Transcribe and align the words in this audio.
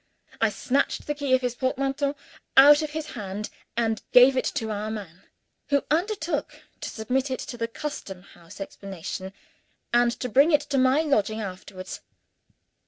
I 0.41 0.49
snatched 0.49 1.05
the 1.05 1.13
key 1.13 1.35
of 1.35 1.41
his 1.41 1.53
portmanteau 1.53 2.15
out 2.57 2.81
of 2.81 2.89
his 2.89 3.11
hand, 3.11 3.51
and 3.77 4.01
gave 4.11 4.35
it 4.35 4.45
to 4.55 4.71
our 4.71 4.89
man 4.89 5.25
who 5.69 5.83
undertook 5.91 6.59
to 6.79 6.89
submit 6.89 7.29
it 7.29 7.37
to 7.41 7.55
the 7.55 7.67
customhouse 7.67 8.59
examination, 8.59 9.31
and 9.93 10.11
to 10.13 10.27
bring 10.27 10.51
it 10.51 10.61
to 10.61 10.79
my 10.79 11.01
lodging 11.01 11.39
afterwards. 11.39 12.01